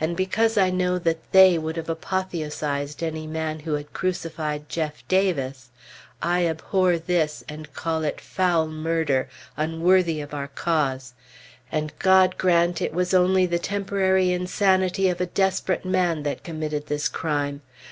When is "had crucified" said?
3.74-4.68